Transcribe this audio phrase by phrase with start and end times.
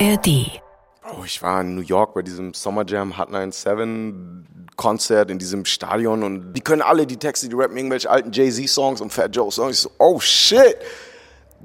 [0.00, 0.60] ARD.
[1.04, 5.64] Oh, ich war in New York bei diesem Summer Jam Hot 97 Konzert in diesem
[5.64, 9.76] Stadion und die können alle die Texte, die rappen irgendwelche alten Jay-Z-Songs und Fat Joe-Songs.
[9.76, 10.76] Ich so, oh shit,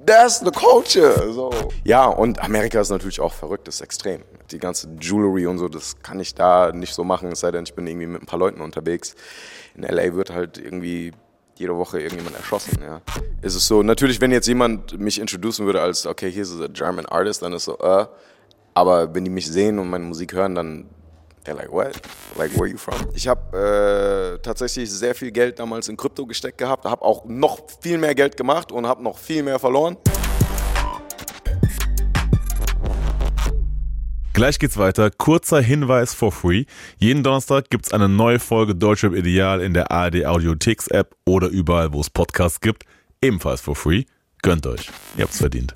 [0.06, 1.34] that's the culture.
[1.34, 1.50] So.
[1.84, 4.22] Ja, und Amerika ist natürlich auch verrückt, das ist extrem.
[4.52, 7.64] Die ganze Jewelry und so, das kann ich da nicht so machen, es sei denn,
[7.64, 9.16] ich bin irgendwie mit ein paar Leuten unterwegs.
[9.74, 11.14] In LA wird halt irgendwie
[11.60, 13.02] jede Woche irgendjemand erschossen, ja.
[13.42, 16.68] Ist es so, natürlich, wenn jetzt jemand mich introducen würde als, okay, hier ist a
[16.68, 18.06] German Artist, dann ist so, äh,
[18.74, 20.86] aber wenn die mich sehen und meine Musik hören, dann
[21.46, 22.00] they're like, what?
[22.38, 22.96] Like, where are you from?
[23.14, 27.60] Ich habe äh, tatsächlich sehr viel Geld damals in Krypto gesteckt gehabt, habe auch noch
[27.82, 29.98] viel mehr Geld gemacht und habe noch viel mehr verloren.
[34.40, 35.12] Gleich geht's weiter.
[35.12, 36.64] Kurzer Hinweis for free.
[36.98, 41.92] Jeden Donnerstag gibt's eine neue Folge Deutschrap Ideal in der ARD Audiotix App oder überall,
[41.92, 42.86] wo es Podcasts gibt.
[43.22, 44.06] Ebenfalls for free.
[44.42, 44.90] Gönnt euch.
[45.18, 45.74] Ihr habt's verdient.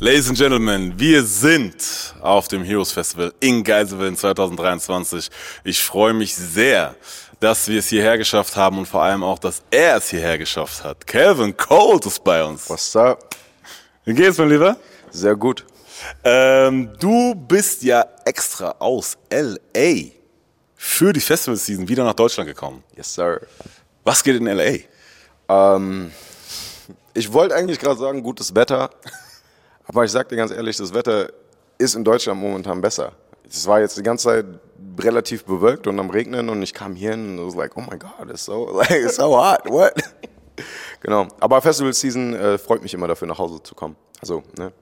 [0.00, 1.76] Ladies and Gentlemen, wir sind
[2.22, 5.28] auf dem Heroes Festival in Geiselwind 2023.
[5.62, 6.96] Ich freue mich sehr,
[7.38, 10.82] dass wir es hierher geschafft haben und vor allem auch, dass er es hierher geschafft
[10.82, 11.06] hat.
[11.06, 12.68] Calvin Colt ist bei uns.
[12.68, 13.36] What's up?
[14.04, 14.76] Wie geht's, mein Lieber?
[15.12, 15.64] Sehr gut.
[16.24, 20.10] Ähm, du bist ja extra aus LA
[20.74, 22.84] für die Festival-Season wieder nach Deutschland gekommen.
[22.96, 23.40] Yes, sir.
[24.04, 24.78] Was geht in LA?
[25.48, 26.12] Ähm,
[27.14, 28.90] ich wollte eigentlich gerade sagen, gutes Wetter.
[29.86, 31.30] Aber ich sag dir ganz ehrlich, das Wetter
[31.78, 33.12] ist in Deutschland momentan besser.
[33.48, 34.46] Es war jetzt die ganze Zeit
[34.98, 37.96] relativ bewölkt und am Regnen und ich kam hier hin und was like, oh my
[37.96, 39.92] God, it's so, like, it's so hot, what?
[41.00, 41.28] genau.
[41.38, 43.96] Aber Festival Season äh, freut mich immer dafür, nach Hause zu kommen.
[44.20, 44.72] Also, ne,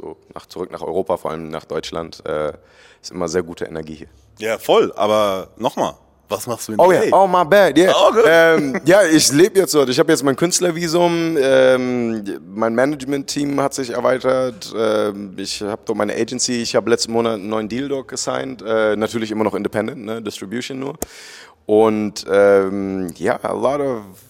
[0.00, 2.52] so nach, zurück nach Europa, vor allem nach Deutschland, äh,
[3.00, 4.08] ist immer sehr gute Energie hier.
[4.38, 4.92] Ja, voll.
[4.96, 5.94] Aber nochmal,
[6.28, 7.92] was machst du in Oh ja, oh my bad, yeah.
[7.94, 9.88] Oh, ähm, ja, ich lebe jetzt dort.
[9.88, 14.72] Ich habe jetzt mein Künstlervisum, ähm, mein Management-Team hat sich erweitert.
[14.76, 16.62] Ähm, ich habe dort meine Agency.
[16.62, 18.62] Ich habe letzten Monat einen neuen Deal dort gesigned.
[18.62, 20.22] Äh, natürlich immer noch Independent, ne?
[20.22, 20.96] Distribution nur.
[21.66, 24.29] Und ähm, ja, a lot of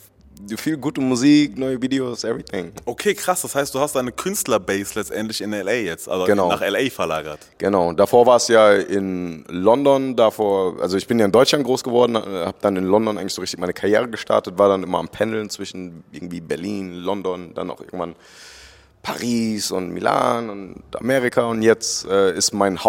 [0.56, 2.72] viel gute Musik, neue Videos, everything.
[2.84, 3.42] Okay, krass.
[3.42, 6.48] Das heißt, du hast deine Künstlerbase letztendlich in LA jetzt, also Genau.
[6.48, 7.40] nach LA verlagert.
[7.58, 11.84] Genau, davor war es ja in London, davor, also ich bin ja in Deutschland groß
[11.84, 15.08] geworden, habe dann in London eigentlich so richtig meine Karriere gestartet, war dann immer am
[15.08, 18.14] Pendeln zwischen irgendwie Berlin, London, dann auch irgendwann
[19.02, 22.82] Paris und Milan und Amerika und jetzt äh, ist mein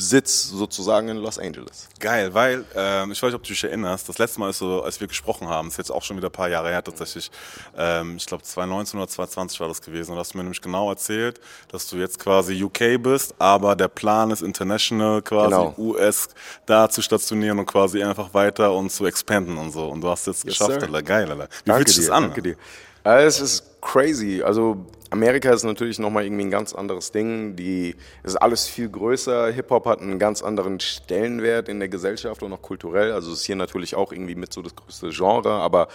[0.00, 1.88] Hauptsitz sozusagen in Los Angeles.
[1.98, 4.82] Geil, weil, ähm, ich weiß nicht, ob du dich erinnerst, das letzte Mal ist so,
[4.82, 7.30] als wir gesprochen haben, ist jetzt auch schon wieder ein paar Jahre her tatsächlich,
[7.76, 11.38] ähm, ich glaube 2019 oder 2020 war das gewesen, und hast mir nämlich genau erzählt,
[11.68, 15.74] dass du jetzt quasi UK bist, aber der Plan ist international, quasi Genau.
[15.76, 16.28] US
[16.66, 19.86] da zu stationieren und quasi einfach weiter und zu expanden und so.
[19.88, 20.82] Und du hast jetzt geschafft, sir.
[20.82, 21.02] Alter.
[21.02, 21.48] Geil, Alter.
[21.64, 22.24] Wie fühlt sich das an?
[22.24, 22.56] Danke dir.
[23.02, 24.42] Es ist crazy.
[24.42, 27.56] Also Amerika ist natürlich nochmal irgendwie ein ganz anderes Ding.
[27.56, 29.50] Die, ist alles viel größer.
[29.52, 33.12] Hip-Hop hat einen ganz anderen Stellenwert in der Gesellschaft und auch kulturell.
[33.12, 35.50] Also ist hier natürlich auch irgendwie mit so das größte Genre.
[35.50, 35.88] Aber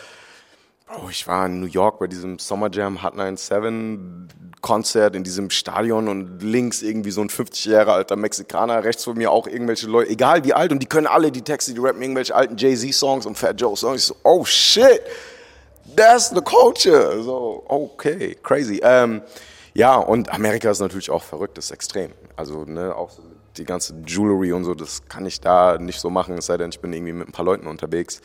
[0.89, 5.51] oh, ich war in New York bei diesem Summer Jam Hot 97 Konzert in diesem
[5.51, 9.85] Stadion und links irgendwie so ein 50 Jahre alter Mexikaner, rechts von mir auch irgendwelche
[9.85, 13.27] Leute, egal wie alt, und die können alle die Texte, die rappen irgendwelche alten Jay-Z-Songs
[13.27, 14.07] und Fat Joe-Songs.
[14.07, 15.01] So, oh shit,
[15.96, 17.22] that's the culture.
[17.23, 18.79] So, okay, crazy.
[18.84, 19.22] Ähm,
[19.73, 22.12] ja, und Amerika ist natürlich auch verrückt, das ist extrem.
[22.35, 23.22] Also, ne, auch so
[23.57, 26.69] die ganze Jewelry und so, das kann ich da nicht so machen, es sei denn,
[26.69, 28.22] ich bin irgendwie mit ein paar Leuten unterwegs.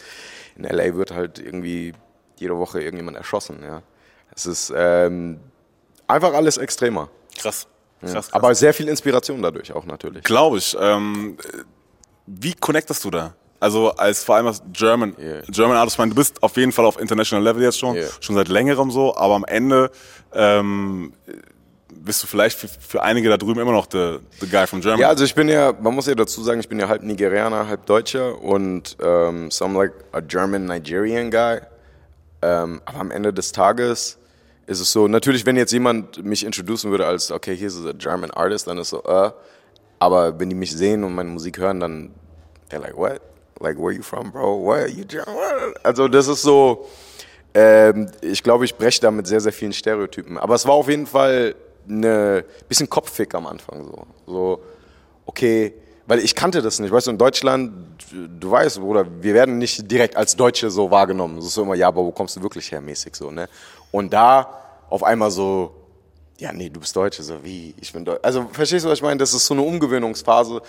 [0.56, 1.92] In LA wird halt irgendwie
[2.36, 3.82] jede Woche irgendjemand erschossen, ja.
[4.34, 5.40] Es ist ähm,
[6.06, 7.10] einfach alles extremer.
[7.36, 7.66] Krass.
[8.00, 8.32] Krass, krass.
[8.32, 10.24] Aber sehr viel Inspiration dadurch auch natürlich.
[10.24, 10.76] Glaube ich.
[10.80, 11.36] Ähm,
[12.26, 13.34] wie connectest du da?
[13.60, 15.42] Also als vor allem als German, Yeah.
[15.48, 18.08] German Artist, ich meine, du bist auf jeden Fall auf international Level jetzt schon, Yeah.
[18.20, 19.90] schon seit längerem so, aber am Ende
[20.32, 21.12] ähm,
[21.94, 24.18] bist du vielleicht für, für einige da drüben immer noch the
[24.50, 25.02] guy from Germany.
[25.02, 27.68] Ja, also ich bin ja, man muss ja dazu sagen, ich bin ja halb Nigerianer,
[27.68, 31.58] halb Deutscher und ähm, so I'm like a German Nigerian guy.
[32.42, 34.16] Ähm, aber am Ende des Tages
[34.66, 37.92] ist es so, natürlich, wenn jetzt jemand mich introducen würde als, okay, hier ist a
[37.92, 39.30] German Artist, dann ist so, äh,
[39.98, 42.14] aber wenn die mich sehen und meine Musik hören, dann
[42.70, 43.20] they're like, what?
[43.60, 44.56] Like, where you from, bro?
[44.56, 44.90] What?
[44.90, 45.04] You?
[45.04, 45.84] What?
[45.84, 46.86] Also das ist so,
[47.54, 50.38] ähm, ich glaube, ich breche da mit sehr, sehr vielen Stereotypen.
[50.38, 51.54] Aber es war auf jeden Fall
[51.88, 54.06] eine bisschen Kopffick am Anfang so.
[54.26, 54.60] So,
[55.26, 55.74] okay,
[56.06, 56.90] weil ich kannte das nicht.
[56.90, 57.72] Weißt du, in Deutschland,
[58.12, 61.38] du weißt, oder wir werden nicht direkt als Deutsche so wahrgenommen.
[61.38, 63.48] Es ist so immer, ja, aber wo kommst du wirklich her, mäßig so, ne?
[63.90, 64.48] Und da
[64.88, 65.74] auf einmal so,
[66.38, 68.20] ja, nee, du bist Deutsche, so wie, ich bin Deutsch.
[68.22, 69.18] Also, verstehst du, was ich meine?
[69.18, 70.62] Das ist so eine Umgewöhnungsphase.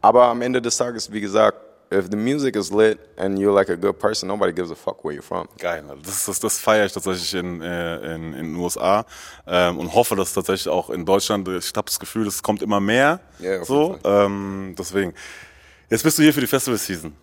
[0.00, 1.58] Aber am Ende des Tages, wie gesagt,
[1.90, 5.04] if the music is lit and you're like a good person, nobody gives a fuck
[5.04, 5.48] where you're from.
[5.58, 9.04] Geil, das, das, das feiere ich tatsächlich in, äh, in, in den USA
[9.46, 12.80] ähm, und hoffe, dass tatsächlich auch in Deutschland, ich habe das Gefühl, es kommt immer
[12.80, 13.20] mehr.
[13.60, 15.14] Auf so, ähm, deswegen.
[15.90, 17.14] Jetzt bist du hier für die Festival-Season.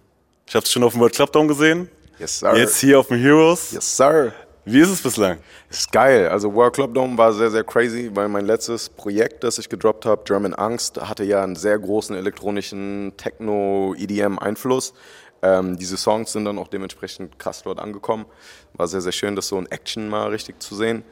[0.47, 1.89] Ich habe dich schon auf dem World Club Down gesehen.
[2.17, 2.55] Yes, sir.
[2.55, 3.71] Jetzt hier auf dem Heroes.
[3.71, 4.33] Yes, sir.
[4.67, 5.37] Wie ist es bislang?
[5.69, 6.27] Ist geil.
[6.27, 10.07] Also World Club Dome war sehr, sehr crazy, weil mein letztes Projekt, das ich gedroppt
[10.07, 14.95] habe, German Angst, hatte ja einen sehr großen elektronischen Techno-EDM-Einfluss.
[15.43, 18.25] Ähm, diese Songs sind dann auch dementsprechend krass dort angekommen.
[18.73, 21.03] War sehr, sehr schön, das so in Action mal richtig zu sehen.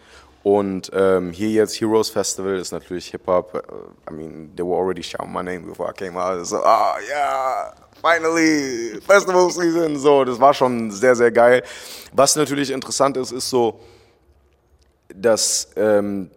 [0.44, 3.56] Und ähm, hier jetzt Heroes Festival ist natürlich Hip-Hop.
[3.56, 6.46] Äh, I mean, they were already shouting my name before I came out.
[6.46, 9.98] So, ah, yeah, finally, Festival Season.
[9.98, 11.64] So, das war schon sehr, sehr geil.
[12.12, 13.80] Was natürlich interessant ist, ist so,
[15.16, 16.30] dass ähm,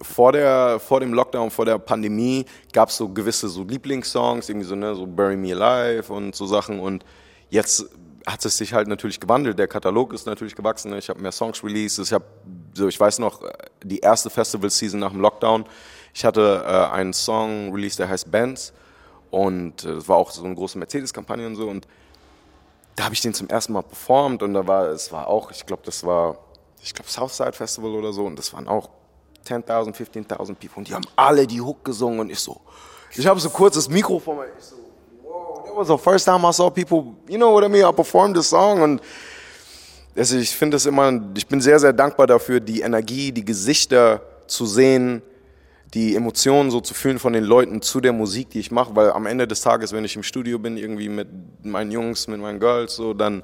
[0.00, 4.66] vor, der, vor dem Lockdown, vor der Pandemie gab es so gewisse so Lieblingssongs, irgendwie
[4.66, 6.80] so, ne, so Bury Me Alive und so Sachen.
[6.80, 7.04] Und
[7.50, 7.84] jetzt
[8.26, 9.58] hat es sich halt natürlich gewandelt.
[9.58, 10.96] Der Katalog ist natürlich gewachsen.
[10.96, 11.98] Ich habe mehr Songs released.
[11.98, 12.24] Ich habe,
[12.74, 13.42] so ich weiß noch,
[13.82, 15.64] die erste Festival-Season nach dem Lockdown.
[16.14, 18.72] Ich hatte äh, einen Song released, der heißt Bands.
[19.30, 21.68] Und äh, das war auch so eine große Mercedes-Kampagne und so.
[21.68, 21.86] Und
[22.96, 25.64] da habe ich den zum ersten Mal performt und da war, es war auch, ich
[25.64, 26.36] glaube, das war,
[26.82, 28.90] ich glaube, Southside Festival oder so und das waren auch
[29.46, 32.60] 10.000, 15.000 People und die haben alle die Hook gesungen und ich so,
[33.10, 34.76] ich habe so kurz das Mikro vor mir, ich so,
[35.22, 37.92] wow, that was the first time I saw people, you know what I mean, I
[37.92, 39.00] performed this song und
[40.16, 44.22] also ich finde es immer, ich bin sehr, sehr dankbar dafür, die Energie, die Gesichter
[44.46, 45.22] zu sehen,
[45.94, 49.12] die Emotionen so zu fühlen von den Leuten zu der Musik, die ich mache, weil
[49.12, 51.28] am Ende des Tages, wenn ich im Studio bin, irgendwie mit
[51.62, 53.42] meinen Jungs, mit meinen Girls, so, dann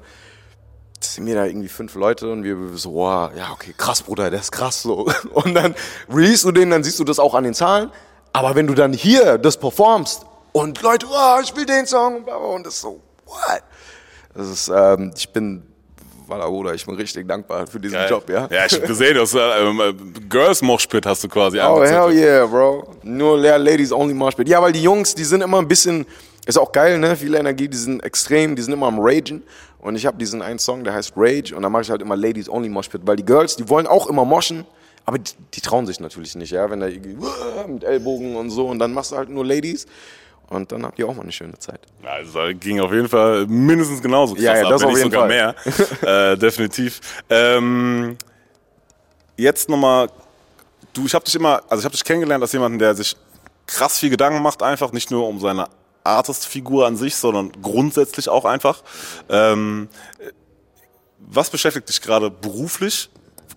[0.99, 4.39] sind mir da irgendwie fünf Leute und wir so, wow, ja, okay, krass, Bruder, der
[4.39, 5.09] ist krass, so.
[5.33, 5.73] Und dann
[6.09, 7.89] release du den, dann siehst du das auch an den Zahlen,
[8.33, 12.25] aber wenn du dann hier das performst und Leute, wow, ich will den Song und
[12.25, 13.63] bla, bla, und das ist so, what?
[14.33, 15.68] Das ist, ähm, ich bin,
[16.37, 18.09] Bruder, ich bin richtig dankbar für diesen Geil.
[18.09, 18.47] Job, ja.
[18.51, 22.11] Ja, ich habe gesehen, du hast, äh, ähm, Girls Moshpit hast du quasi Oh, hell
[22.11, 22.87] yeah, bro.
[23.03, 24.47] Nur Ladies only Moshpit.
[24.47, 26.05] Ja, weil die Jungs, die sind immer ein bisschen,
[26.45, 27.15] ist auch geil, ne?
[27.15, 29.43] Viel Energie, die sind extrem, die sind immer am Ragen.
[29.79, 31.55] Und ich habe diesen einen Song, der heißt Rage.
[31.55, 34.07] Und da mache ich halt immer Ladies only Moshpit, weil die Girls, die wollen auch
[34.07, 34.65] immer moschen.
[35.05, 36.69] Aber die, die trauen sich natürlich nicht, ja.
[36.69, 38.67] Wenn da irgendwie "Uah", mit Ellbogen und so.
[38.67, 39.87] Und dann machst du halt nur Ladies.
[40.49, 41.81] Und dann habt ihr auch mal eine schöne Zeit.
[42.03, 45.11] Also ging auf jeden Fall mindestens genauso krass Ja, ja, ab, das wenn auf jeden
[45.11, 45.55] sogar Fall.
[46.01, 46.31] mehr.
[46.33, 46.99] äh, definitiv.
[47.29, 48.17] Ähm,
[49.37, 50.09] jetzt nochmal,
[50.93, 53.15] du, ich habe dich immer, also ich habe dich kennengelernt als jemanden, der sich
[53.67, 55.67] krass viel Gedanken macht, einfach nicht nur um seine
[56.03, 58.81] Artist-Figur an sich, sondern grundsätzlich auch einfach.
[59.29, 59.87] Ähm,
[61.19, 63.09] was beschäftigt dich gerade beruflich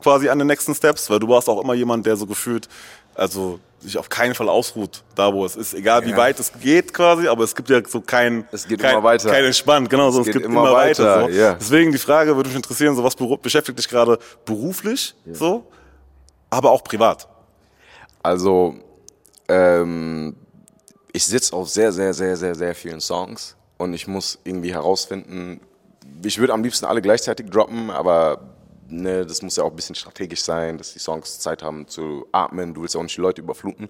[0.03, 1.09] quasi an den nächsten Steps?
[1.09, 2.69] Weil du warst auch immer jemand, der so gefühlt,
[3.15, 6.17] also sich auf keinen Fall ausruht, da wo es ist, egal wie Ja.
[6.17, 9.29] weit es geht quasi, aber es gibt ja so kein, Es geht kein, immer weiter.
[9.31, 11.23] kein entspannt, genau, so, es, geht gibt immer immer, weiter.
[11.23, 11.39] weiter, so.
[11.39, 11.55] ja.
[11.55, 15.67] Deswegen die Frage würde mich interessieren, so was beschäftigt dich gerade beruflich, so,
[16.51, 17.27] aber auch privat.
[18.23, 18.77] Also,
[19.49, 20.37] ähm,
[21.13, 25.61] ich sitze auf sehr, sehr, sehr, sehr, sehr vielen Songs und ich muss irgendwie herausfinden,
[26.25, 28.41] ich würde am liebsten alle gleichzeitig droppen, aber
[28.93, 32.27] ne, das muss ja auch ein bisschen strategisch sein, dass die Songs Zeit haben zu
[32.33, 33.89] atmen, du willst ja auch nicht die Leute überfluten.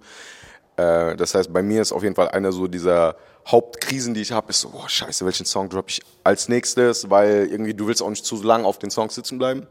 [0.76, 3.16] Äh, das heißt, bei mir ist auf jeden Fall einer so dieser
[3.46, 7.48] Hauptkrisen, die ich habe, ist so, boah, scheiße, welchen Song droppe ich als nächstes, weil
[7.50, 9.66] irgendwie du willst auch nicht zu lang auf den Songs sitzen bleiben.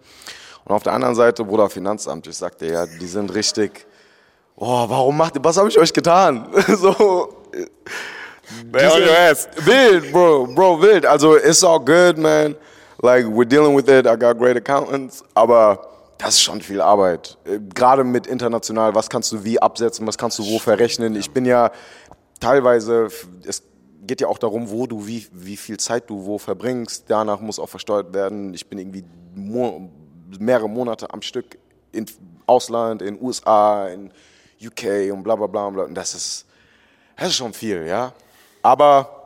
[0.66, 3.88] Und auf der anderen Seite, Bruder, Finanzamt, ich sagte ja, die sind richtig,
[4.57, 6.47] oh, warum macht ihr, was habe ich euch getan?
[6.68, 7.38] so,
[8.71, 9.47] Wer on your ass?
[9.66, 11.06] wild, bro, bro, wild.
[11.06, 12.56] Also, it's all good, man.
[13.03, 14.05] Like, we're dealing with it.
[14.05, 15.23] I got great accountants.
[15.33, 15.87] Aber
[16.19, 17.37] das ist schon viel Arbeit.
[17.45, 21.15] Äh, Gerade mit international, was kannst du wie absetzen, was kannst du wo verrechnen.
[21.15, 21.71] Ich bin ja
[22.39, 23.07] teilweise,
[23.43, 23.63] es
[24.03, 27.05] geht ja auch darum, wo du, wie, wie viel Zeit du wo verbringst.
[27.07, 28.53] Danach muss auch versteuert werden.
[28.53, 29.03] Ich bin irgendwie
[30.39, 31.57] mehrere Monate am Stück
[31.91, 32.05] in
[32.45, 34.11] Ausland, in USA, in
[34.63, 35.69] UK und bla bla bla.
[35.71, 35.83] bla.
[35.85, 36.45] Und das ist,
[37.17, 38.13] das ist schon viel, ja.
[38.61, 39.20] Aber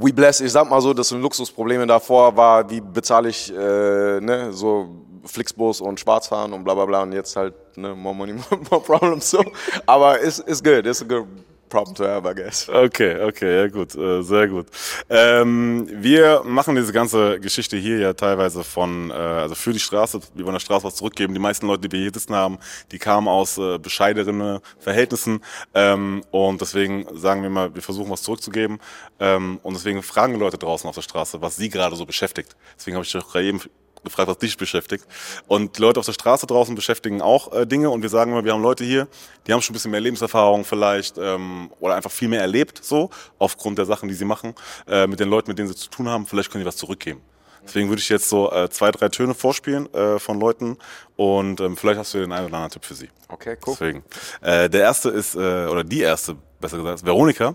[0.00, 1.86] we bless, ich sag mal so, das sind Luxusprobleme.
[1.86, 4.88] Davor war, wie bezahle ich äh, ne, so
[5.24, 7.02] Flixbus und Schwarzfahren und bla bla bla.
[7.02, 8.34] Und jetzt halt ne, more money,
[8.70, 9.30] more problems.
[9.30, 9.42] So.
[9.86, 11.26] Aber it's good, it's a good
[11.68, 12.68] problem to have, I guess.
[12.68, 14.66] Okay, okay, ja gut, äh, sehr gut.
[15.08, 20.20] Ähm, wir machen diese ganze Geschichte hier ja teilweise von, äh, also für die Straße,
[20.34, 21.34] wir wollen der Straße was zurückgeben.
[21.34, 22.58] Die meisten Leute, die wir hier sitzen haben,
[22.92, 25.40] die kamen aus äh, bescheidenen Verhältnissen
[25.74, 28.78] ähm, und deswegen sagen wir mal, wir versuchen was zurückzugeben
[29.20, 32.56] ähm, und deswegen fragen Leute draußen auf der Straße, was sie gerade so beschäftigt.
[32.76, 33.60] Deswegen habe ich auch gerade eben
[34.04, 35.06] gefragt, was dich beschäftigt.
[35.46, 38.44] Und die Leute auf der Straße draußen beschäftigen auch äh, Dinge und wir sagen immer,
[38.44, 39.08] wir haben Leute hier,
[39.46, 43.10] die haben schon ein bisschen mehr Lebenserfahrung vielleicht ähm, oder einfach viel mehr erlebt, so
[43.38, 44.54] aufgrund der Sachen, die sie machen,
[44.86, 46.26] äh, mit den Leuten, mit denen sie zu tun haben.
[46.26, 47.20] Vielleicht können die was zurückgeben.
[47.68, 50.78] Deswegen würde ich jetzt so äh, zwei, drei Töne vorspielen äh, von Leuten
[51.16, 53.10] und ähm, vielleicht hast du den einen oder anderen Tipp für sie.
[53.28, 53.74] Okay, cool.
[53.78, 54.04] Deswegen.
[54.40, 57.54] Äh, der erste ist, äh, oder die erste, besser gesagt, ist Veronika.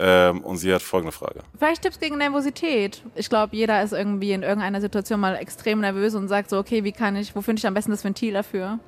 [0.00, 1.40] Ähm, und sie hat folgende Frage.
[1.58, 3.02] Vielleicht Tipps gegen Nervosität.
[3.16, 6.84] Ich glaube, jeder ist irgendwie in irgendeiner Situation mal extrem nervös und sagt so, okay,
[6.84, 8.78] wie kann ich, wo finde ich am besten das Ventil dafür?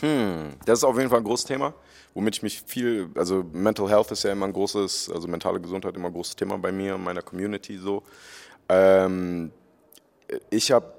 [0.00, 1.74] Hm, das ist auf jeden Fall ein großes Thema,
[2.14, 5.96] womit ich mich viel, also Mental Health ist ja immer ein großes, also mentale Gesundheit
[5.96, 8.02] immer ein großes Thema bei mir und meiner Community so.
[8.68, 9.50] Ähm,
[10.50, 10.92] ich habe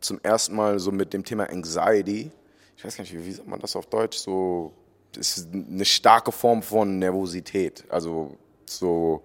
[0.00, 2.30] zum ersten Mal so mit dem Thema Anxiety,
[2.76, 4.72] ich weiß gar nicht, wie sagt man das auf Deutsch, so,
[5.16, 7.84] ist eine starke Form von Nervosität.
[7.88, 9.22] Also so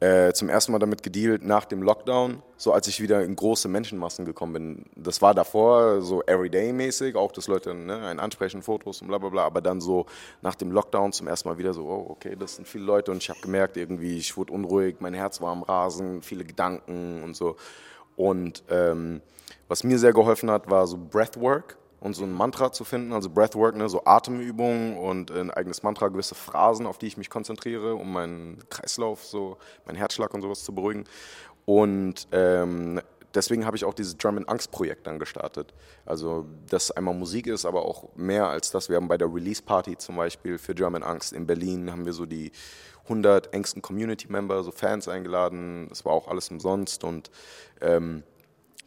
[0.00, 3.68] äh, zum ersten Mal damit gedealt nach dem Lockdown, so als ich wieder in große
[3.68, 4.84] Menschenmassen gekommen bin.
[4.96, 9.30] Das war davor so everyday-mäßig, auch dass Leute ne, einen ansprechen, Fotos und bla bla
[9.30, 10.06] bla, aber dann so
[10.42, 13.18] nach dem Lockdown zum ersten Mal wieder so, oh, okay, das sind viele Leute und
[13.18, 17.34] ich habe gemerkt, irgendwie, ich wurde unruhig, mein Herz war am Rasen, viele Gedanken und
[17.34, 17.56] so.
[18.16, 19.22] Und ähm,
[19.68, 23.30] was mir sehr geholfen hat, war so Breathwork und so ein Mantra zu finden, also
[23.30, 27.94] Breathwork, ne, so Atemübungen und ein eigenes Mantra, gewisse Phrasen, auf die ich mich konzentriere,
[27.94, 29.56] um meinen Kreislauf, so
[29.86, 31.04] meinen Herzschlag und sowas zu beruhigen.
[31.64, 33.00] Und ähm,
[33.34, 35.72] deswegen habe ich auch dieses Drum Angst Projekt dann gestartet.
[36.04, 38.90] Also, dass einmal Musik ist, aber auch mehr als das.
[38.90, 42.12] Wir haben bei der Release Party zum Beispiel für Drum Angst in Berlin haben wir
[42.12, 42.52] so die
[43.04, 45.86] 100 engsten Community Member, so Fans eingeladen.
[45.88, 47.30] Das war auch alles umsonst und
[47.80, 48.24] ähm,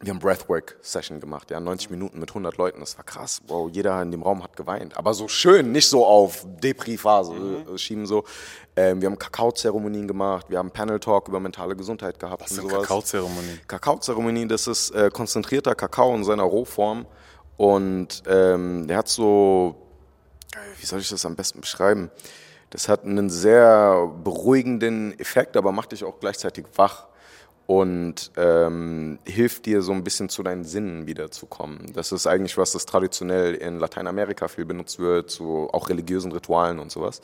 [0.00, 3.42] wir haben Breathwork-Session gemacht, ja, 90 Minuten mit 100 Leuten, das war krass.
[3.48, 7.74] Wow, jeder in dem Raum hat geweint, aber so schön, nicht so auf Depri-Phase mhm.
[7.74, 8.24] Äh, schieben so.
[8.76, 12.42] Ähm, wir haben Kakao-Zeremonien gemacht, wir haben Panel-Talk über mentale Gesundheit gehabt.
[12.42, 13.60] Was sind Kakao-Zeremonien?
[13.66, 17.06] Kakao-Zeremonien, das ist äh, konzentrierter Kakao in seiner Rohform
[17.56, 19.74] und ähm, der hat so,
[20.78, 22.12] wie soll ich das am besten beschreiben?
[22.70, 27.08] Das hat einen sehr beruhigenden Effekt, aber macht dich auch gleichzeitig wach
[27.68, 31.92] und ähm, hilft dir so ein bisschen zu deinen Sinnen wiederzukommen.
[31.92, 36.78] Das ist eigentlich was, das traditionell in Lateinamerika viel benutzt wird, zu auch religiösen Ritualen
[36.78, 37.20] und sowas.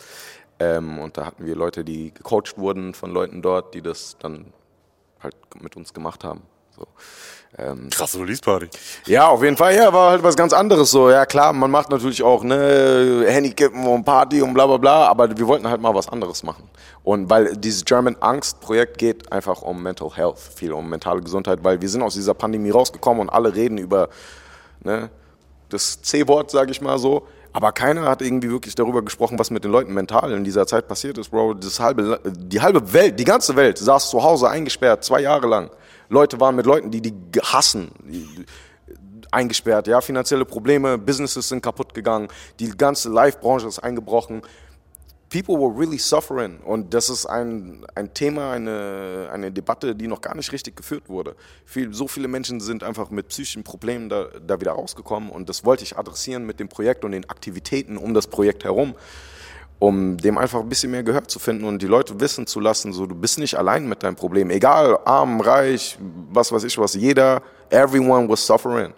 [0.58, 4.52] Ähm, und da hatten wir Leute, die gecoacht wurden von Leuten dort, die das dann
[5.18, 6.42] halt mit uns gemacht haben.
[6.76, 6.86] So.
[7.56, 8.68] Ähm, Krasse Release-Party.
[9.06, 9.76] Ja, auf jeden Fall.
[9.76, 11.08] Ja, war halt was ganz anderes so.
[11.08, 15.36] Ja, klar, man macht natürlich auch ne Handykippen und Party und bla bla bla, aber
[15.36, 16.68] wir wollten halt mal was anderes machen.
[17.04, 21.80] Und weil dieses German Angst-Projekt geht einfach um Mental Health, viel um mentale Gesundheit, weil
[21.80, 24.08] wir sind aus dieser Pandemie rausgekommen und alle reden über
[24.82, 25.10] ne,
[25.68, 27.26] das C-Wort, sage ich mal so.
[27.52, 30.88] Aber keiner hat irgendwie wirklich darüber gesprochen, was mit den Leuten mental in dieser Zeit
[30.88, 31.54] passiert ist, Bro.
[31.54, 35.70] Das halbe, die halbe Welt, die ganze Welt saß zu Hause eingesperrt, zwei Jahre lang.
[36.08, 37.90] Leute waren mit Leuten, die die hassen,
[39.30, 42.28] eingesperrt, ja, finanzielle Probleme, Businesses sind kaputt gegangen,
[42.60, 44.42] die ganze Live-Branche ist eingebrochen.
[45.30, 50.20] People were really suffering und das ist ein, ein Thema, eine, eine Debatte, die noch
[50.20, 51.34] gar nicht richtig geführt wurde.
[51.64, 55.64] Viel, so viele Menschen sind einfach mit psychischen Problemen da, da wieder rausgekommen und das
[55.64, 58.94] wollte ich adressieren mit dem Projekt und den Aktivitäten um das Projekt herum
[59.86, 62.94] um dem einfach ein bisschen mehr Gehör zu finden und die Leute wissen zu lassen,
[62.94, 64.48] so du bist nicht allein mit deinem Problem.
[64.48, 65.98] Egal, arm, reich,
[66.30, 68.94] was weiß ich was, jeder, everyone was suffering.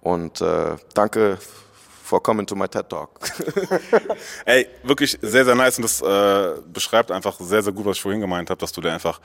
[0.00, 1.38] Und äh, danke
[2.02, 3.10] for coming to my TED Talk.
[4.44, 8.02] Ey, wirklich sehr, sehr nice und das äh, beschreibt einfach sehr, sehr gut, was ich
[8.02, 9.20] vorhin gemeint habe, dass du dir einfach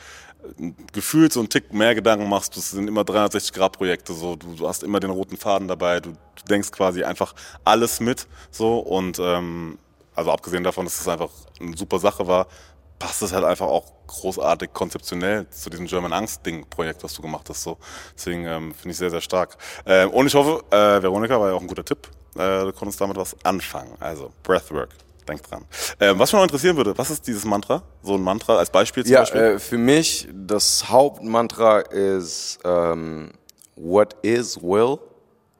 [0.93, 2.55] gefühlt so einen Tick mehr Gedanken machst.
[2.55, 6.01] Das sind immer 360 Grad Projekte, so du, du hast immer den roten Faden dabei,
[6.01, 9.79] du, du denkst quasi einfach alles mit, so und ähm,
[10.17, 12.47] also abgesehen davon, dass es einfach eine super Sache war,
[12.97, 17.61] passt es halt einfach auch großartig konzeptionell zu diesem German Angst-Ding-Projekt, was du gemacht hast.
[17.61, 17.77] So.
[18.15, 19.57] Deswegen ähm, finde ich sehr, sehr stark.
[19.85, 22.09] Ähm, und ich hoffe, äh, Veronika war ja auch ein guter Tipp.
[22.35, 23.95] Äh, du konntest damit was anfangen.
[23.99, 24.89] Also Breathwork.
[25.27, 25.65] Denk dran.
[25.99, 27.83] Ähm, was mich noch interessieren würde, was ist dieses Mantra?
[28.01, 29.41] So ein Mantra als Beispiel zum ja, Beispiel?
[29.41, 33.29] Äh, für mich, das Hauptmantra ist um,
[33.75, 34.97] What is will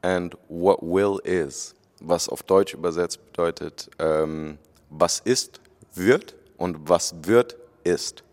[0.01, 4.57] and what will is was auf Deutsch übersetzt bedeutet, ähm,
[4.89, 5.59] was ist,
[5.93, 8.23] wird und was wird, ist.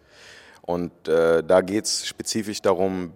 [0.63, 3.13] Und äh, da geht es spezifisch darum,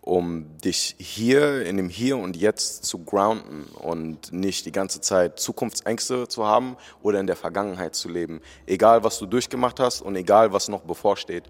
[0.00, 5.38] um dich hier in dem Hier und Jetzt zu grounden und nicht die ganze Zeit
[5.40, 8.42] Zukunftsängste zu haben oder in der Vergangenheit zu leben.
[8.66, 11.44] Egal, was du durchgemacht hast und egal, was noch bevorsteht,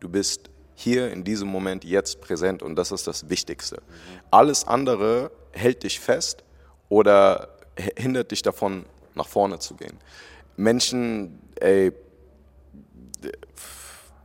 [0.00, 3.76] du bist hier in diesem Moment jetzt präsent und das ist das Wichtigste.
[3.76, 4.20] Mhm.
[4.30, 6.44] Alles andere hält dich fest
[6.92, 7.48] oder
[7.96, 8.84] hindert dich davon,
[9.14, 9.96] nach vorne zu gehen.
[10.58, 11.90] Menschen, ey,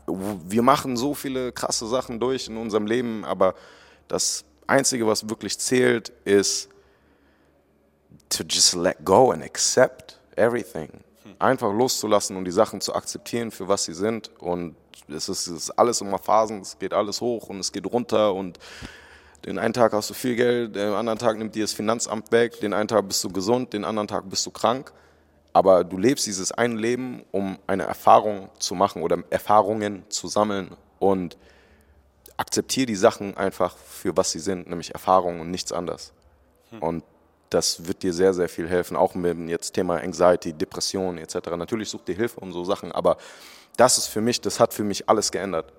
[0.06, 3.56] wir machen so viele krasse Sachen durch in unserem Leben, aber
[4.10, 6.70] Das Einzige, was wirklich zählt, ist
[8.30, 10.90] to just let go and accept everything.
[11.40, 14.32] Einfach loszulassen und die Sachen zu akzeptieren, für was sie sind.
[14.40, 14.76] Und
[15.08, 18.34] es ist, es ist alles immer Phasen, es geht alles hoch und es geht runter
[18.34, 18.60] und
[19.46, 22.60] den einen Tag hast du viel Geld, den anderen Tag nimmt dir das Finanzamt weg,
[22.60, 24.92] den einen Tag bist du gesund, den anderen Tag bist du krank.
[25.54, 30.76] Aber du lebst dieses eine Leben, um eine Erfahrung zu machen oder Erfahrungen zu sammeln
[31.00, 31.38] und
[32.36, 36.14] akzeptiere die Sachen einfach für was sie sind, nämlich Erfahrungen und nichts anderes.
[36.80, 37.04] Und
[37.50, 41.36] das wird dir sehr, sehr viel helfen, auch mit dem jetzt Thema Anxiety, Depression etc.
[41.58, 43.18] Natürlich such dir Hilfe und so Sachen, aber
[43.78, 45.72] das ist für mich, das hat für mich alles geändert.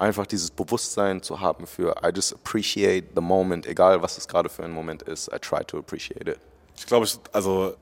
[0.00, 4.48] Einfach dieses Bewusstsein zu haben für I just appreciate the moment, egal was es gerade
[4.48, 6.38] für ein Moment ist, I try to appreciate it.
[6.74, 7.74] Ich glaube, also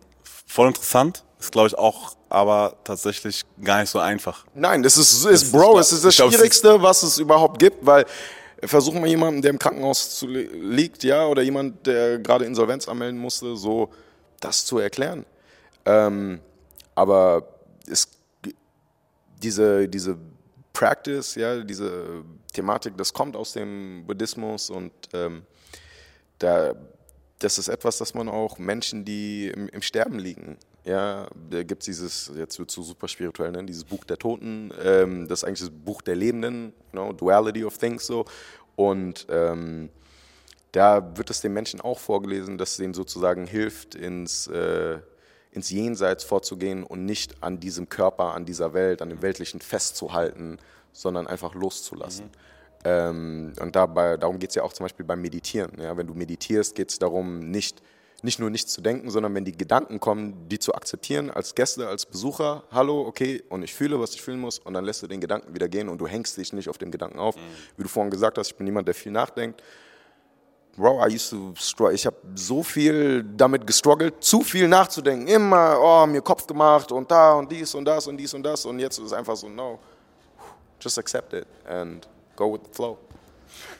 [0.47, 1.23] voll interessant.
[1.39, 4.45] Ist, glaube ich, auch aber tatsächlich gar nicht so einfach.
[4.55, 7.61] Nein, das ist, ist Bro, es ist das glaub, es ist- Schwierigste, was es überhaupt
[7.61, 8.05] gibt, weil
[8.65, 13.57] versuchen wir jemanden, der im Krankenhaus liegt, ja, oder jemand, der gerade Insolvenz anmelden musste,
[13.57, 13.91] so
[14.41, 15.25] das zu erklären.
[15.85, 16.41] Ähm,
[16.97, 17.47] aber
[17.89, 18.09] es,
[19.41, 20.19] diese, diese
[20.73, 25.43] Practice, ja, diese Thematik, das kommt aus dem Buddhismus und ähm,
[26.39, 26.75] da,
[27.39, 31.83] das ist etwas, das man auch Menschen, die im, im Sterben liegen, ja, da gibt
[31.83, 33.65] es dieses, jetzt wird es so super spirituell, ne?
[33.65, 37.65] dieses Buch der Toten, ähm, das ist eigentlich das Buch der Lebenden, you know, Duality
[37.65, 38.25] of Things so.
[38.75, 39.91] Und ähm,
[40.73, 44.99] da wird es den Menschen auch vorgelesen, dass es ihnen sozusagen hilft, ins, äh,
[45.59, 50.59] ins Jenseits vorzugehen und nicht an diesem Körper, an dieser Welt, an dem Weltlichen festzuhalten,
[50.93, 52.31] sondern einfach loszulassen.
[52.85, 55.73] Ähm, und dabei, darum geht es ja auch zum Beispiel beim Meditieren.
[55.81, 55.97] Ja?
[55.97, 57.83] Wenn du meditierst, geht es darum, nicht,
[58.23, 61.88] nicht nur nichts zu denken, sondern wenn die Gedanken kommen, die zu akzeptieren als Gäste,
[61.88, 62.62] als Besucher.
[62.71, 65.55] Hallo, okay, und ich fühle, was ich fühlen muss, und dann lässt du den Gedanken
[65.55, 67.35] wieder gehen und du hängst dich nicht auf dem Gedanken auf.
[67.77, 69.61] Wie du vorhin gesagt hast, ich bin jemand, der viel nachdenkt.
[70.79, 71.93] Bro, I used to struggle.
[71.93, 75.27] Ich habe so viel damit gestruggelt, zu viel nachzudenken.
[75.27, 78.65] Immer, oh, mir Kopf gemacht und da und dies und das und dies und das.
[78.65, 79.81] Und jetzt ist es einfach so, no,
[80.81, 82.07] just accept it and
[82.37, 82.97] go with the flow.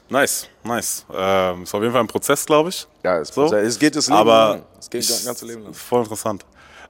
[0.09, 1.07] Nice, nice.
[1.15, 2.85] Ähm, ist auf jeden Fall ein Prozess, glaube ich.
[3.05, 3.45] Ja, es, So.
[3.55, 4.65] es geht das Leben Aber lang.
[4.81, 5.75] Es geht das ganze Leben lang.
[5.75, 6.45] Voll interessant.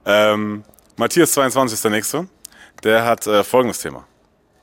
[0.05, 0.63] Ähm,
[0.95, 2.27] Matthias 22 ist der nächste.
[2.83, 4.05] Der hat äh, folgendes Thema.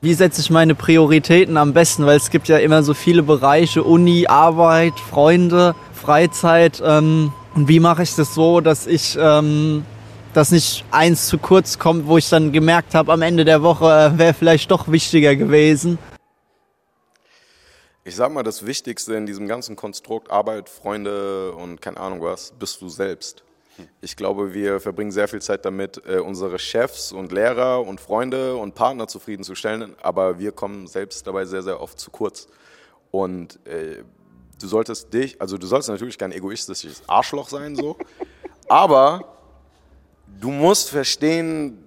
[0.02, 2.04] Wie setze ich meine Prioritäten am besten?
[2.04, 6.82] Weil es gibt ja immer so viele Bereiche, Uni, Arbeit, Freunde, Freizeit.
[6.84, 9.86] Ähm, und wie mache ich das so, dass ich, ähm,
[10.34, 13.86] dass nicht eins zu kurz kommt, wo ich dann gemerkt habe, am Ende der Woche
[13.86, 15.98] äh, wäre vielleicht doch wichtiger gewesen.
[18.04, 22.52] Ich sag mal, das Wichtigste in diesem ganzen Konstrukt Arbeit, Freunde und keine Ahnung was,
[22.58, 23.45] bist du selbst.
[24.00, 28.56] Ich glaube, wir verbringen sehr viel Zeit damit, äh, unsere Chefs und Lehrer und Freunde
[28.56, 32.48] und Partner zufriedenzustellen, aber wir kommen selbst dabei sehr, sehr oft zu kurz.
[33.10, 34.02] Und äh,
[34.60, 37.96] du solltest dich, also du sollst natürlich kein egoistisches Arschloch sein, so,
[38.68, 39.36] aber
[40.40, 41.82] du musst verstehen,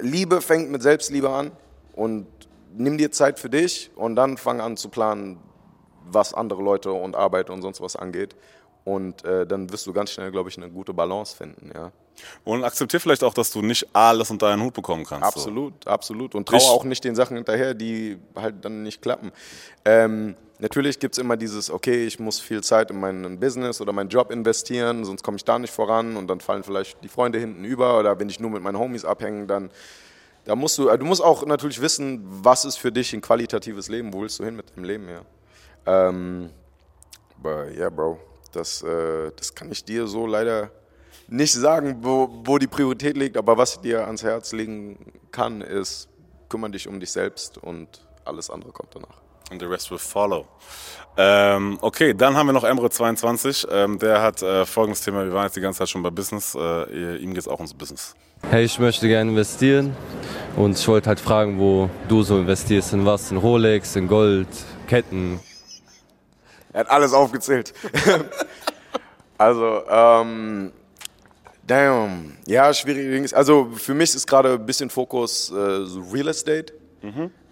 [0.00, 1.52] Liebe fängt mit Selbstliebe an
[1.94, 2.26] und
[2.74, 5.38] nimm dir Zeit für dich und dann fang an zu planen,
[6.10, 8.34] was andere Leute und Arbeit und sonst was angeht.
[8.84, 11.92] Und äh, dann wirst du ganz schnell, glaube ich, eine gute Balance finden, ja.
[12.44, 15.24] Und akzeptier vielleicht auch, dass du nicht alles unter einen Hut bekommen kannst.
[15.24, 16.34] Absolut, absolut.
[16.34, 19.32] Und traue auch nicht den Sachen hinterher, die halt dann nicht klappen.
[19.84, 23.92] Ähm, natürlich gibt es immer dieses, okay, ich muss viel Zeit in mein Business oder
[23.92, 27.38] meinen Job investieren, sonst komme ich da nicht voran und dann fallen vielleicht die Freunde
[27.38, 29.70] hinten über oder wenn ich nur mit meinen Homies abhänge, dann
[30.44, 33.88] da musst du, äh, du musst auch natürlich wissen, was ist für dich ein qualitatives
[33.88, 35.22] Leben, wo willst du hin mit dem Leben, ja.
[35.86, 36.50] Ähm,
[37.38, 38.18] aber ja, Bro,
[38.52, 40.70] das, äh, das kann ich dir so leider
[41.28, 44.98] nicht sagen, wo, wo die Priorität liegt, aber was ich dir ans Herz legen
[45.30, 46.08] kann, ist,
[46.48, 49.22] kümmere dich um dich selbst und alles andere kommt danach.
[49.50, 50.46] And the rest will follow.
[51.16, 53.68] Ähm, okay, dann haben wir noch Emre22.
[53.70, 55.24] Ähm, der hat äh, folgendes Thema.
[55.24, 56.54] Wir waren jetzt die ganze Zeit schon bei Business.
[56.54, 58.14] Äh, ihm geht es auch ums Business.
[58.48, 59.94] Hey, ich möchte gerne investieren
[60.56, 64.48] und ich wollte halt fragen, wo du so investierst, in was, in Rolex, in Gold,
[64.86, 65.38] Ketten.
[66.72, 67.72] Er hat alles aufgezählt.
[69.38, 70.72] also, ähm,
[71.66, 73.34] damn, ja, schwierig.
[73.36, 76.72] Also für mich ist gerade ein bisschen Fokus äh, so Real Estate.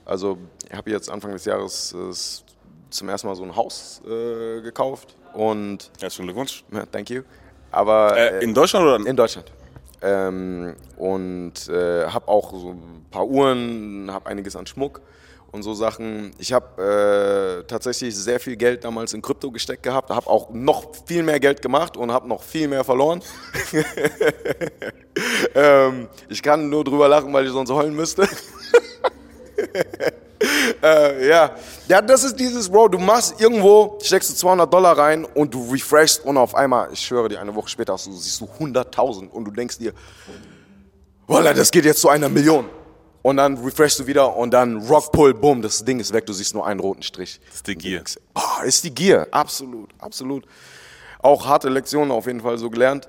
[0.05, 0.39] Also
[0.71, 5.17] ich habe jetzt Anfang des Jahres äh, zum ersten Mal so ein Haus äh, gekauft
[5.35, 6.65] und Herzlichen Glückwunsch.
[6.73, 7.23] ja, thank you.
[7.73, 9.05] Aber Äh, in Deutschland oder?
[9.07, 9.51] in Deutschland.
[10.03, 15.01] Ähm, und äh, habe auch so ein paar Uhren, habe einiges an Schmuck
[15.53, 16.33] und so Sachen.
[16.39, 20.93] Ich habe äh, tatsächlich sehr viel Geld damals in Krypto gesteckt gehabt, habe auch noch
[21.07, 23.23] viel mehr Geld gemacht und habe noch viel mehr verloren.
[25.55, 28.29] ähm, ich kann nur drüber lachen, weil ich sonst heulen müsste.
[30.83, 31.51] äh, ja.
[31.89, 35.71] ja, das ist dieses, Bro, du machst irgendwo, steckst du 200 Dollar rein und du
[35.71, 39.29] refreshst und auf einmal, ich schwöre dir, eine Woche später hast du, siehst du 100.000
[39.29, 39.93] und du denkst dir,
[41.27, 42.69] Voila, das geht jetzt zu einer Million.
[43.23, 46.33] Und dann refreshst du wieder und dann Rock, Pull, Boom, das Ding ist weg, du
[46.33, 47.41] siehst nur einen roten Strich.
[47.47, 48.03] Das ist die Gier.
[48.35, 50.45] Oh, ist die Gier, absolut, absolut.
[51.21, 53.09] Auch harte Lektionen auf jeden Fall so gelernt.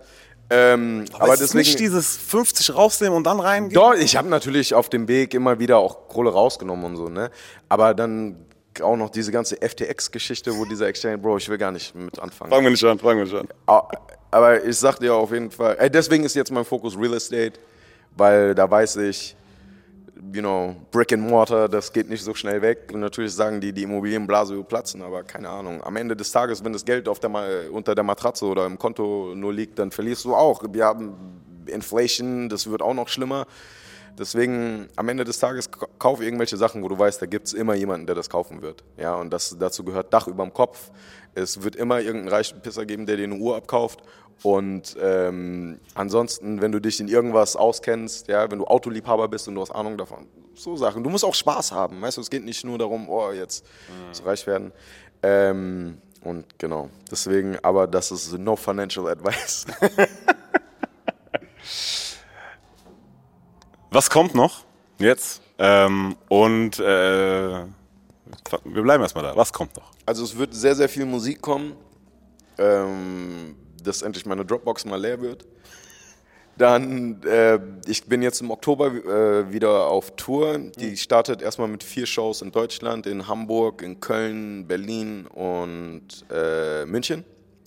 [0.50, 3.74] Ähm, aber, aber ist deswegen, nicht dieses 50 rausnehmen und dann reingehen?
[3.74, 7.32] Doch, ich habe natürlich auf dem Weg immer wieder auch Kohle rausgenommen und so, ne?
[7.70, 8.36] Aber dann
[8.82, 12.52] auch noch diese ganze FTX-Geschichte, wo dieser Exchange, Bro, ich will gar nicht mit anfangen.
[12.52, 13.48] Fangen wir nicht an, fangen wir nicht an.
[13.66, 13.84] Ah,
[14.30, 17.54] Aber ich sag dir auf jeden Fall, ey, deswegen ist jetzt mein Fokus Real Estate,
[18.18, 19.36] weil da weiß ich,
[20.34, 22.90] you know, Brick and Mortar, das geht nicht so schnell weg.
[22.94, 25.84] Und natürlich sagen die, die Immobilienblase platzen, aber keine Ahnung.
[25.84, 29.54] Am Ende des Tages, wenn das Geld der, unter der Matratze oder im Konto nur
[29.54, 30.64] liegt, dann verlierst du auch.
[30.72, 31.16] Wir haben
[31.66, 33.46] Inflation, das wird auch noch schlimmer.
[34.18, 37.76] Deswegen am Ende des Tages kauf irgendwelche Sachen, wo du weißt, da gibt es immer
[37.76, 38.84] jemanden, der das kaufen wird.
[38.98, 40.92] Ja, und das, dazu gehört Dach über dem Kopf.
[41.34, 44.02] Es wird immer irgendeinen reichen Pisser geben, der dir eine Uhr abkauft.
[44.44, 49.56] Und ähm, ansonsten, wenn du dich in irgendwas auskennst, ja, wenn du Autoliebhaber bist und
[49.56, 51.04] du hast Ahnung davon, so Sachen.
[51.04, 53.66] Du musst auch Spaß haben, weißt du, es geht nicht nur darum, oh, jetzt
[54.08, 54.72] muss reich werden.
[55.24, 59.66] Ähm, und genau, deswegen, aber das ist no financial advice.
[63.92, 64.64] Was kommt noch
[65.00, 65.42] jetzt?
[65.58, 67.66] Ähm, und äh,
[68.64, 69.36] wir bleiben erstmal da.
[69.36, 69.92] Was kommt noch?
[70.06, 71.74] Also es wird sehr, sehr viel Musik kommen,
[72.58, 75.46] ähm, dass endlich meine Dropbox mal leer wird.
[76.58, 80.60] Dann, äh, ich bin jetzt im Oktober äh, wieder auf Tour.
[80.78, 86.86] Die startet erstmal mit vier Shows in Deutschland, in Hamburg, in Köln, Berlin und äh,
[86.86, 87.24] München.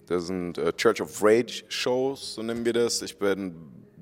[0.06, 3.00] Das sind äh, Church of Rage Shows, so nennen wir das.
[3.00, 3.54] Ich bin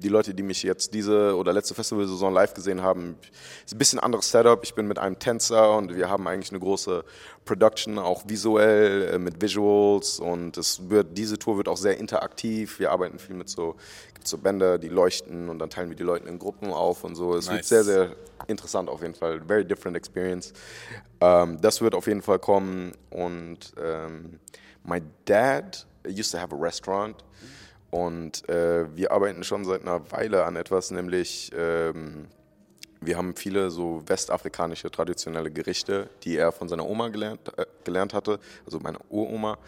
[0.02, 3.16] die Leute, die mich jetzt diese oder letzte Festivalsaison live gesehen haben,
[3.64, 4.60] ist ein bisschen anderes Setup.
[4.62, 7.04] Ich bin mit einem Tänzer und wir haben eigentlich eine große
[7.44, 12.78] Production, auch visuell äh, mit Visuals und es wird diese Tour wird auch sehr interaktiv.
[12.78, 13.76] Wir arbeiten viel mit so
[14.14, 17.14] gibt so Bänder, die leuchten und dann teilen wir die Leute in Gruppen auf und
[17.14, 17.34] so.
[17.34, 17.68] Es wird Nice.
[17.68, 20.52] sehr sehr interessant auf jeden Fall, very different experience.
[21.20, 24.38] Ähm, das wird auf jeden Fall kommen und ähm,
[24.84, 27.24] my dad used to have a restaurant.
[27.92, 32.26] Und äh, wir arbeiten schon seit einer Weile an etwas, nämlich ähm,
[33.02, 38.14] wir haben viele so westafrikanische traditionelle Gerichte, die er von seiner Oma gelernt, äh, gelernt
[38.14, 39.58] hatte, also meine Uroma,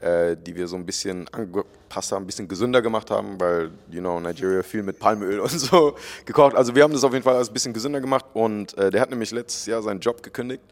[0.00, 4.00] äh, die wir so ein bisschen angepasst haben, ein bisschen gesünder gemacht haben, weil, you
[4.00, 5.94] know, Nigeria viel mit Palmöl und so
[6.24, 6.56] gekocht.
[6.56, 9.02] Also wir haben das auf jeden Fall alles ein bisschen gesünder gemacht und äh, der
[9.02, 10.62] hat nämlich letztes Jahr seinen Job gekündigt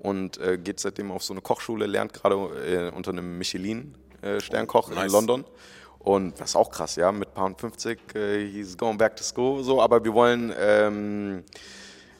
[0.00, 5.06] und äh, geht seitdem auf so eine Kochschule, lernt gerade äh, unter einem Michelin-Sternkoch nice.
[5.06, 5.44] in London.
[6.08, 9.62] Und das ist auch krass, ja, mit Pound 50, äh, he's going back to school,
[9.62, 11.44] so, aber wir wollen ähm,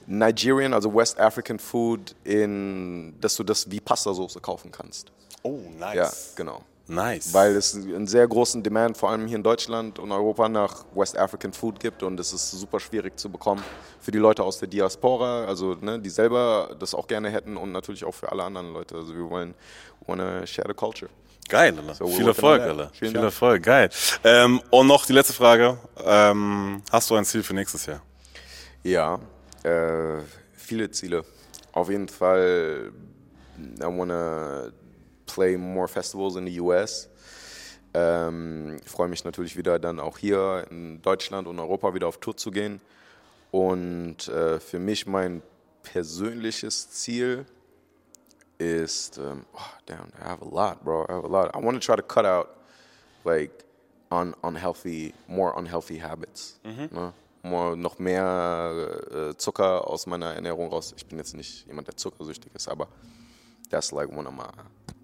[0.07, 5.11] Nigerian, also West African Food, in, dass du das wie Pastasoße kaufen kannst.
[5.43, 5.95] Oh, nice.
[5.95, 6.61] Ja, genau.
[6.87, 7.33] Nice.
[7.33, 11.17] Weil es einen sehr großen Demand, vor allem hier in Deutschland und Europa, nach West
[11.17, 13.65] African Food gibt und es ist super schwierig zu bekommen
[14.01, 17.73] für die Leute aus der Diaspora, also ne, die selber das auch gerne hätten und
[17.73, 18.97] natürlich auch für alle anderen Leute.
[18.97, 19.55] Also wir wollen
[20.07, 21.11] wanna share the culture.
[21.49, 21.95] Geil, Alter.
[21.95, 22.61] So, Viel Erfolg.
[22.61, 22.91] Alter.
[22.91, 23.25] Viel Dank.
[23.25, 23.89] Erfolg, geil.
[24.23, 25.79] Ähm, und noch die letzte Frage.
[26.05, 28.03] Ähm, hast du ein Ziel für nächstes Jahr?
[28.83, 29.19] Ja,
[29.63, 30.23] äh,
[30.55, 31.25] viele Ziele.
[31.73, 32.93] Auf jeden Fall,
[33.59, 34.73] I wanna
[35.27, 37.09] play more festivals in the US.
[37.95, 42.19] Ähm, ich freue mich natürlich wieder dann auch hier in Deutschland und Europa wieder auf
[42.19, 42.81] Tour zu gehen.
[43.51, 45.43] Und äh, für mich mein
[45.83, 47.58] persönliches Ziel ist,
[48.61, 51.05] ähm, oh, damn, I have a lot, bro.
[51.09, 51.55] I have a lot.
[51.55, 52.49] I want to try to cut out
[53.25, 53.65] like
[54.11, 56.59] un unhealthy, more unhealthy habits.
[56.65, 57.13] Ne?
[57.43, 60.93] More, noch mehr äh, Zucker aus meiner Ernährung raus.
[60.97, 62.89] Ich bin jetzt nicht jemand, der zuckersüchtig ist, aber
[63.71, 64.45] that's like one of my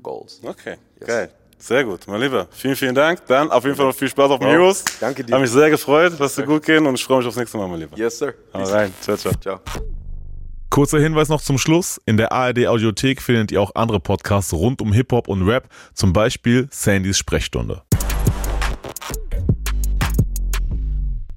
[0.03, 0.41] goals.
[0.45, 1.07] Okay, Yes.
[1.09, 1.31] geil.
[1.57, 2.49] Sehr gut, mein Lieber.
[2.51, 3.25] Vielen, vielen Dank.
[3.27, 4.85] Dann auf jeden Fall noch viel Spaß auf dem Heroes.
[5.01, 5.33] danke dir.
[5.35, 6.13] Hat mich sehr gefreut.
[6.19, 7.97] Lass dir gut gehen und ich freue mich aufs nächste Mal, mein Lieber.
[7.97, 8.35] Yes, sir.
[8.53, 8.93] Hau rein.
[9.01, 9.33] Ciao, ciao.
[9.41, 9.61] Ciao.
[10.75, 12.01] Kurzer Hinweis noch zum Schluss.
[12.05, 16.13] In der ARD Audiothek findet ihr auch andere Podcasts rund um Hip-Hop und Rap, zum
[16.13, 17.83] Beispiel Sandys Sprechstunde.